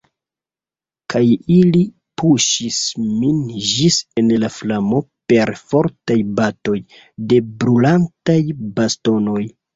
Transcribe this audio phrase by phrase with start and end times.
[1.13, 1.19] Kaj
[1.55, 1.81] ili
[2.21, 2.77] puŝis
[3.09, 5.03] min ĝis en la flamo
[5.35, 6.81] per fortaj batoj
[7.29, 8.41] de brulantaj
[8.81, 9.41] bastonoj.